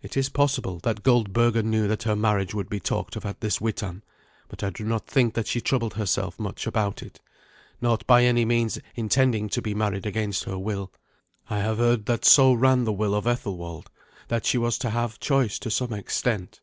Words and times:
It 0.00 0.16
is 0.16 0.30
possible 0.30 0.78
that 0.84 1.02
Goldberga 1.02 1.62
knew 1.62 1.86
that 1.88 2.04
her 2.04 2.16
marriage 2.16 2.54
would 2.54 2.70
be 2.70 2.80
talked 2.80 3.14
of 3.14 3.26
at 3.26 3.42
this 3.42 3.60
Witan: 3.60 4.02
but 4.48 4.64
I 4.64 4.70
do 4.70 4.84
not 4.86 5.06
think 5.06 5.34
that 5.34 5.46
she 5.46 5.60
troubled 5.60 5.92
herself 5.92 6.38
much 6.40 6.66
about 6.66 7.02
it, 7.02 7.20
not 7.78 8.06
by 8.06 8.24
any 8.24 8.46
means 8.46 8.78
intending 8.94 9.50
to 9.50 9.60
be 9.60 9.74
married 9.74 10.06
against 10.06 10.44
her 10.44 10.58
will. 10.58 10.90
I 11.50 11.58
have 11.58 11.76
heard 11.76 12.06
that 12.06 12.24
so 12.24 12.54
ran 12.54 12.84
the 12.84 12.92
will 12.94 13.14
of 13.14 13.26
Ethelwald, 13.26 13.90
that 14.28 14.46
she 14.46 14.56
was 14.56 14.78
to 14.78 14.88
have 14.88 15.20
choice 15.20 15.58
to 15.58 15.70
some 15.70 15.92
extent. 15.92 16.62